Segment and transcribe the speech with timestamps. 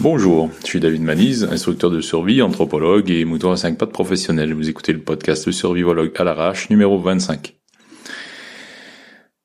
[0.00, 4.52] Bonjour, je suis David Manise, instructeur de survie, anthropologue et mouton à 5 pattes professionnel.
[4.52, 7.54] Vous écoutez le podcast Le Survivologue à l'arrache, numéro 25.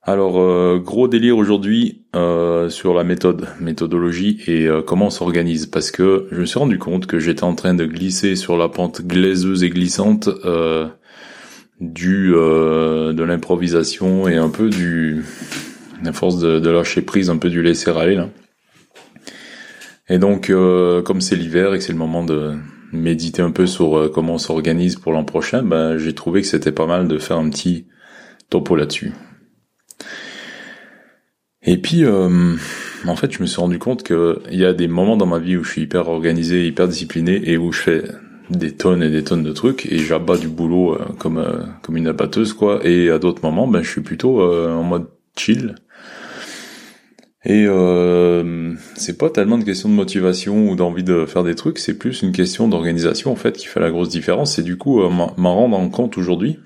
[0.02, 5.68] Alors, euh, gros délire aujourd'hui euh, sur la méthode, méthodologie et euh, comment on s'organise.
[5.68, 8.70] Parce que je me suis rendu compte que j'étais en train de glisser sur la
[8.70, 10.30] pente glaiseuse et glissante
[11.80, 15.24] du de l'improvisation et un peu du...
[16.04, 18.30] la force de, de lâcher prise, un peu du laisser aller là.
[20.10, 22.56] Et donc, euh, comme c'est l'hiver et que c'est le moment de
[22.92, 26.48] méditer un peu sur euh, comment on s'organise pour l'an prochain, ben, j'ai trouvé que
[26.48, 27.86] c'était pas mal de faire un petit
[28.50, 29.14] topo là-dessus.
[31.62, 32.56] Et puis, euh,
[33.06, 35.58] en fait, je me suis rendu compte qu'il y a des moments dans ma vie
[35.58, 38.04] où je suis hyper organisé, hyper discipliné et où je fais
[38.50, 41.46] des tonnes et des tonnes de trucs et j'abats du boulot comme
[41.84, 42.80] comme une abatteuse quoi.
[42.84, 45.08] Et à d'autres moments, ben, je suis plutôt en mode
[45.38, 45.76] chill
[47.46, 51.80] et euh, c'est pas tellement une question de motivation ou d'envie de faire des trucs,
[51.80, 54.60] c'est plus une question d'organisation en fait qui fait la grosse différence.
[54.60, 56.60] Et du coup, euh, m'en rendre compte aujourd'hui,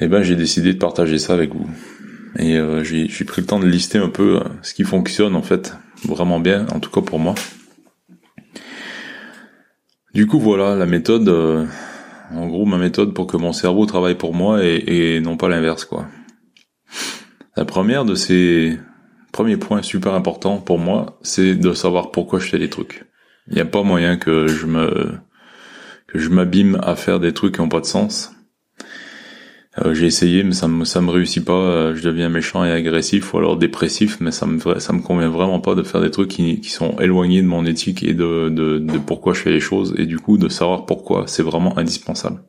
[0.00, 1.68] eh ben j'ai décidé de partager ça avec vous.
[2.38, 5.42] Et euh, j'ai pris le temps de lister un peu euh, ce qui fonctionne en
[5.42, 7.34] fait vraiment bien, en tout cas pour moi.
[10.14, 11.66] Du coup voilà la méthode, euh,
[12.32, 15.48] en gros ma méthode pour que mon cerveau travaille pour moi et, et non pas
[15.48, 16.08] l'inverse quoi.
[17.56, 18.78] La première de ces
[19.32, 23.04] premier point super important pour moi, c'est de savoir pourquoi je fais les trucs.
[23.48, 25.14] Il n'y a pas moyen que je me
[26.06, 28.32] que je m'abîme à faire des trucs qui n'ont pas de sens.
[29.78, 31.54] Euh, j'ai essayé, mais ça me ça me réussit pas.
[31.54, 35.30] Euh, je deviens méchant et agressif ou alors dépressif, mais ça me ça me convient
[35.30, 38.50] vraiment pas de faire des trucs qui, qui sont éloignés de mon éthique et de,
[38.50, 41.78] de de pourquoi je fais les choses et du coup de savoir pourquoi, c'est vraiment
[41.78, 42.42] indispensable.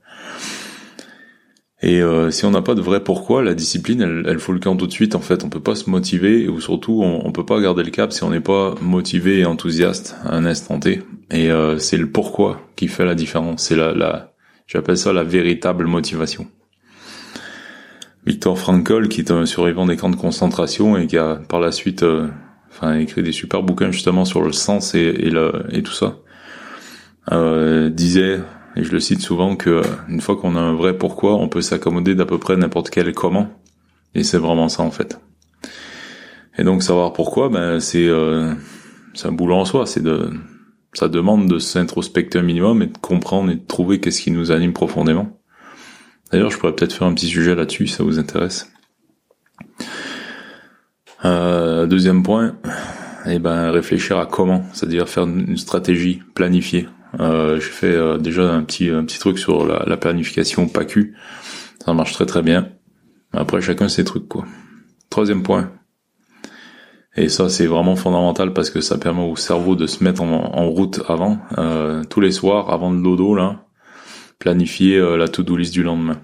[1.86, 4.62] Et euh, si on n'a pas de vrai pourquoi, la discipline, elle, elle fout le
[4.62, 5.16] camp tout de suite.
[5.16, 7.92] En fait, on peut pas se motiver ou surtout, on, on peut pas garder le
[7.92, 11.02] cap si on n'est pas motivé et enthousiaste à un instant T.
[11.30, 13.64] Et euh, c'est le pourquoi qui fait la différence.
[13.64, 14.32] C'est la, la
[14.66, 16.48] j'appelle ça la véritable motivation.
[18.26, 21.74] Victor Frankl, qui est un survivant des camps de concentration et qui a par la
[21.74, 22.30] suite, euh,
[22.70, 26.16] enfin, écrit des super bouquins justement sur le sens et, le, et tout ça,
[27.90, 28.40] disait
[28.76, 31.62] et je le cite souvent que une fois qu'on a un vrai pourquoi, on peut
[31.62, 33.50] s'accommoder d'à peu près n'importe quel comment.
[34.16, 35.20] Et c'est vraiment ça en fait.
[36.58, 38.54] Et donc savoir pourquoi, ben c'est euh,
[39.24, 39.86] un boulot en soi.
[39.86, 40.32] C'est de
[40.94, 44.52] ça demande de s'introspecter un minimum et de comprendre et de trouver qu'est-ce qui nous
[44.52, 45.40] anime profondément.
[46.32, 48.72] D'ailleurs, je pourrais peut-être faire un petit sujet là-dessus, si ça vous intéresse.
[51.26, 52.56] Euh, deuxième point,
[53.26, 56.88] eh ben réfléchir à comment, c'est-à-dire faire une stratégie planifiée.
[57.20, 61.16] Euh, j'ai fait euh, déjà un petit un petit truc sur la, la, planification PACU.
[61.86, 62.70] Ça marche très très bien.
[63.34, 64.46] Après chacun ses trucs quoi.
[65.10, 65.72] Troisième point.
[67.16, 70.68] Et ça c'est vraiment fondamental parce que ça permet au cerveau de se mettre en,
[70.70, 73.66] route avant, euh, tous les soirs avant le dodo là,
[74.40, 76.20] planifier euh, la to-do list du lendemain.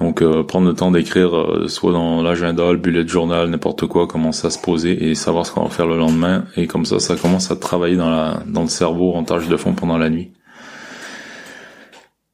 [0.00, 4.06] Donc euh, prendre le temps d'écrire euh, soit dans l'agenda, le bullet journal, n'importe quoi,
[4.06, 6.98] commencer à se poser et savoir ce qu'on va faire le lendemain et comme ça
[6.98, 10.32] ça commence à travailler dans le cerveau en tâche de fond pendant la nuit.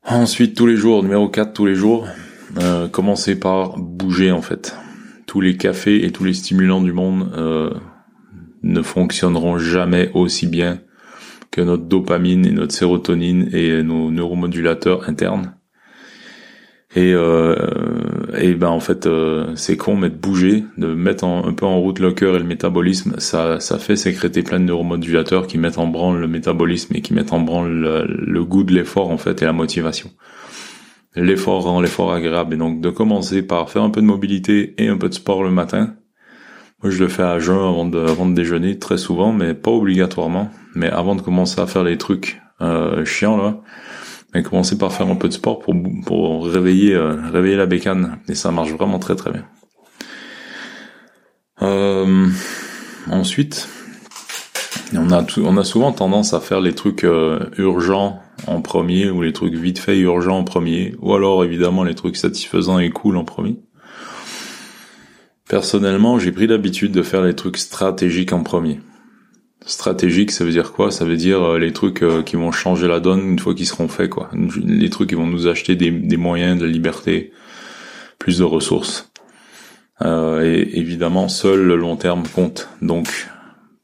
[0.09, 2.07] Ensuite tous les jours, numéro 4 tous les jours,
[2.59, 4.77] euh, commencer par bouger en fait.
[5.27, 7.71] Tous les cafés et tous les stimulants du monde euh,
[8.63, 10.79] ne fonctionneront jamais aussi bien
[11.51, 15.57] que notre dopamine et notre sérotonine et nos neuromodulateurs internes
[16.97, 17.55] et, euh,
[18.39, 21.79] et ben en fait euh, c'est con mais de bouger, de mettre un peu en
[21.79, 25.77] route le cœur et le métabolisme, ça, ça fait sécréter plein de neuromodulateurs qui mettent
[25.77, 29.43] en branle le métabolisme et qui mettent en branle le, goût de l'effort en fait
[29.43, 30.11] et la motivation.
[31.15, 34.89] L'effort rend l'effort agréable et donc de commencer par faire un peu de mobilité et
[34.89, 35.97] un peu de sport le matin.
[36.83, 39.71] Moi je le fais à jeun avant de, avant de déjeuner très souvent mais pas
[39.71, 40.51] obligatoirement.
[40.75, 43.61] Mais avant de commencer à faire les trucs euh, chiants là,
[44.37, 45.75] et commencer par faire un peu de sport pour,
[46.05, 48.19] pour réveiller, euh, réveiller la bécane.
[48.29, 49.45] Et ça marche vraiment très très bien.
[51.63, 52.29] Euh,
[53.11, 53.69] ensuite,
[54.95, 59.23] on a, on a souvent tendance à faire les trucs euh, urgents en premier ou
[59.23, 63.17] les trucs vite fait urgents en premier ou alors évidemment les trucs satisfaisants et cool
[63.17, 63.57] en premier.
[65.49, 68.81] Personnellement, j'ai pris l'habitude de faire les trucs stratégiques en premier.
[69.65, 70.91] Stratégique, ça veut dire quoi?
[70.91, 73.67] Ça veut dire euh, les trucs euh, qui vont changer la donne une fois qu'ils
[73.67, 74.31] seront faits, quoi.
[74.63, 77.33] Les trucs qui vont nous acheter des, moyens, de liberté,
[78.19, 79.11] plus de ressources.
[80.03, 82.69] Euh, et évidemment, seul le long terme compte.
[82.83, 83.29] Donc,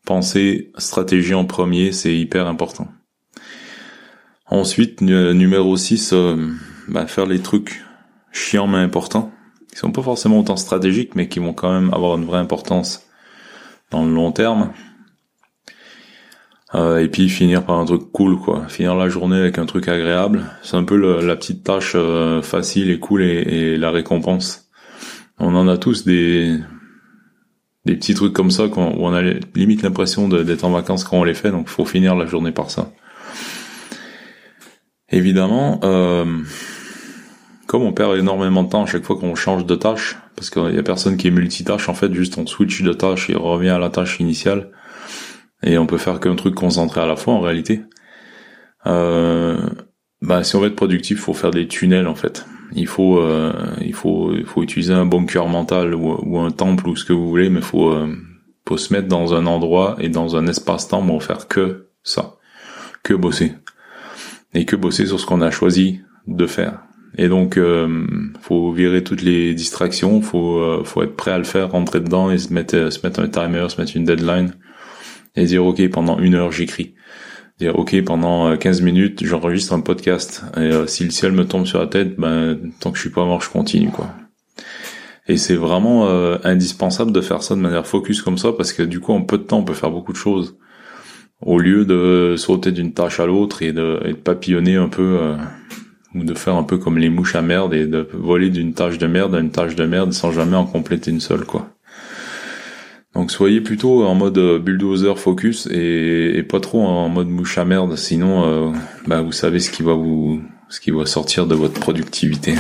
[0.05, 2.89] penser stratégie en premier, c'est hyper important.
[4.47, 6.15] Ensuite, numéro 6,
[6.89, 7.83] bah, faire les trucs
[8.33, 9.33] chiants mais importants,
[9.71, 13.07] qui sont pas forcément autant stratégiques, mais qui vont quand même avoir une vraie importance
[13.91, 14.73] dans le long terme.
[16.75, 18.67] Euh, et puis finir par un truc cool, quoi.
[18.69, 20.45] Finir la journée avec un truc agréable.
[20.63, 24.71] C'est un peu la petite tâche euh, facile et cool et, et, la récompense.
[25.39, 26.59] On en a tous des
[27.85, 29.23] des petits trucs comme ça où on a
[29.55, 32.71] limite l'impression d'être en vacances quand on les fait, donc faut finir la journée par
[32.71, 32.93] ça.
[35.11, 36.25] Évidemment, euh,
[37.67, 40.75] comme on perd énormément de temps à chaque fois qu'on change de tâche, parce qu'il
[40.75, 43.71] y a personne qui est multitâche, en fait, juste on switch de tâche et revient
[43.71, 44.71] à la tâche initiale,
[45.63, 47.83] et on peut faire qu'un truc concentré à la fois en réalité.
[48.87, 49.69] Euh,
[50.21, 52.47] bah, si on veut être productif, faut faire des tunnels en fait.
[52.75, 56.97] Il faut, euh, il faut, il faut utiliser un bunker mental ou, un temple ou
[56.97, 58.15] ce que vous voulez, mais faut, euh,
[58.67, 62.37] faut se mettre dans un endroit et dans un espace-temps pour faire que ça,
[63.03, 63.53] que bosser
[64.55, 66.83] et que bosser sur ce qu'on a choisi de faire.
[67.19, 68.07] Et donc, euh,
[68.41, 72.31] faut virer toutes les distractions, faut, euh, faut être prêt à le faire, rentrer dedans
[72.31, 74.55] et se mettre, se mettre un timer, se mettre une deadline
[75.37, 76.95] et dire ok pendant une heure j'écris.
[77.59, 80.45] Dire ok pendant 15 euh, minutes j'enregistre un podcast.
[80.57, 83.11] Et euh, si le ciel me tombe sur la tête ben tant que je suis
[83.11, 84.11] pas mort je continue quoi.
[85.29, 88.83] Et c'est vraiment euh, indispensable de faire ça de manière focus comme ça parce que
[88.83, 90.57] du coup en peu de temps on peut faire beaucoup de choses.
[91.41, 95.35] Au lieu de sauter d'une tâche à l'autre et de, et de papillonner un peu
[96.15, 98.97] ou de faire un peu comme les mouches à merde et de voler d'une tâche
[98.99, 101.75] de merde à une tâche de merde sans jamais en compléter une seule quoi
[103.15, 107.65] donc soyez plutôt en mode euh, bulldozer focus et, pas trop en mode mouche à
[107.65, 108.73] merde, sinon euh,
[109.07, 112.55] bah, vous savez ce qui va sortir de votre productivité.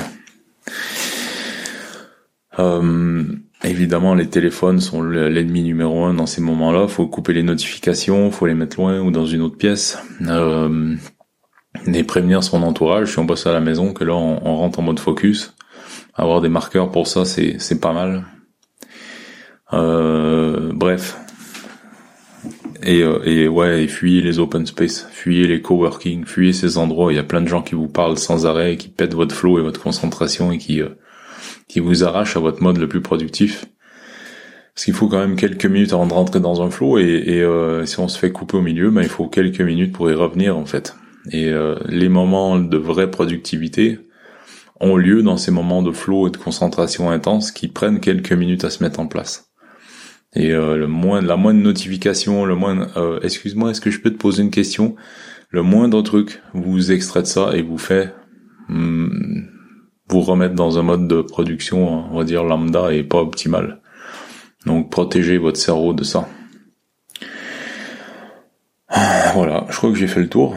[2.58, 3.24] Euh,
[3.64, 6.88] évidemment, les téléphones sont l'ennemi numéro un dans ces moments-là.
[6.88, 9.98] Faut couper les notifications, faut les mettre loin ou dans une autre pièce.
[10.22, 10.94] Euh,
[11.86, 14.82] et prévenir son entourage si on bosse à la maison que là on, rentre en
[14.82, 15.54] mode focus.
[16.14, 18.24] Avoir des marqueurs pour ça, c'est pas mal.
[19.72, 21.18] Euh, bref.
[22.84, 27.12] Et, euh, et ouais, et fuyez les open space, fuyez les coworking, fuyez ces endroits
[27.12, 29.58] il y a plein de gens qui vous parlent sans arrêt, qui pètent votre flow
[29.60, 30.88] et votre concentration et qui, euh,
[31.68, 33.66] qui vous arrachent à votre mode le plus productif.
[34.74, 37.42] Parce qu'il faut quand même quelques minutes avant de rentrer dans un flow et, et
[37.42, 40.14] euh, si on se fait couper au milieu, ben il faut quelques minutes pour y
[40.14, 40.96] revenir en fait.
[41.30, 44.00] Et euh, les moments de vraie productivité
[44.80, 48.64] ont lieu dans ces moments de flow et de concentration intense qui prennent quelques minutes
[48.64, 49.51] à se mettre en place.
[50.34, 54.10] Et euh, le moins, la moindre notification, le moins, euh, excuse-moi, est-ce que je peux
[54.10, 54.96] te poser une question?
[55.50, 58.14] Le moindre truc, vous extraites ça et vous fait
[58.68, 59.42] hmm,
[60.08, 63.80] vous remettre dans un mode de production, on va dire lambda et pas optimal.
[64.64, 66.28] Donc protégez votre cerveau de ça.
[69.34, 70.56] Voilà, je crois que j'ai fait le tour.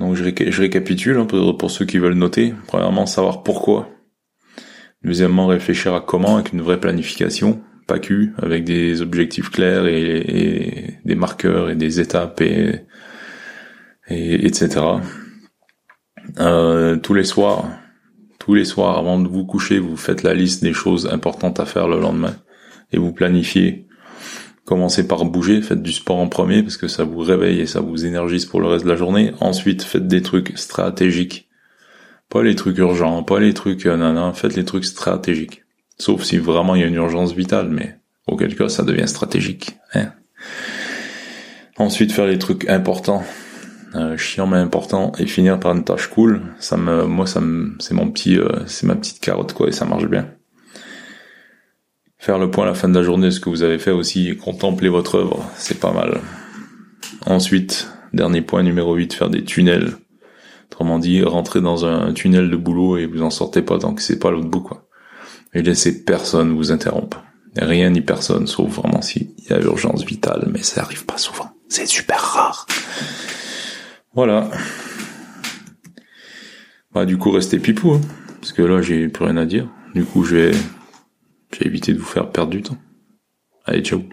[0.00, 2.54] Donc je, récapitule hein, pour ceux qui veulent noter.
[2.66, 3.88] Premièrement, savoir pourquoi.
[5.02, 11.14] Deuxièmement, réfléchir à comment avec une vraie planification PACU avec des objectifs clairs et, des
[11.14, 12.80] marqueurs et des étapes et,
[14.08, 14.80] et etc.
[16.40, 17.68] Euh, tous les soirs,
[18.38, 21.66] tous les soirs avant de vous coucher, vous faites la liste des choses importantes à
[21.66, 22.36] faire le lendemain
[22.92, 23.86] et vous planifiez.
[24.64, 27.80] Commencez par bouger, faites du sport en premier parce que ça vous réveille et ça
[27.80, 29.32] vous énergise pour le reste de la journée.
[29.40, 31.50] Ensuite, faites des trucs stratégiques.
[32.30, 35.63] Pas les trucs urgents, pas les trucs euh, non, faites les trucs stratégiques.
[35.98, 39.76] Sauf si vraiment il y a une urgence vitale, mais auquel cas ça devient stratégique.
[39.94, 40.12] Hein.
[41.76, 43.22] Ensuite faire les trucs importants,
[43.94, 46.42] euh, chiant mais important, et finir par une tâche cool.
[46.58, 49.72] Ça me, moi ça me, c'est mon petit, euh, c'est ma petite carotte quoi, et
[49.72, 50.28] ça marche bien.
[52.18, 54.36] Faire le point à la fin de la journée ce que vous avez fait aussi,
[54.36, 56.20] contempler votre œuvre, c'est pas mal.
[57.26, 59.92] Ensuite, dernier point numéro 8, faire des tunnels.
[60.70, 64.02] Autrement dit, rentrer dans un tunnel de boulot et vous en sortez pas tant que
[64.02, 64.88] c'est pas l'autre bout quoi
[65.54, 67.22] et laissez personne vous interrompre.
[67.56, 71.50] Rien ni personne, sauf vraiment s'il y a urgence vitale, mais ça arrive pas souvent.
[71.68, 72.66] C'est super rare.
[74.12, 74.50] Voilà.
[76.92, 78.00] Bah, du coup, restez pipou, hein,
[78.40, 79.68] parce que là, j'ai plus rien à dire.
[79.94, 80.52] Du coup, je
[81.52, 82.78] j'ai évité de vous faire perdre du temps.
[83.64, 84.04] Allez, ciao.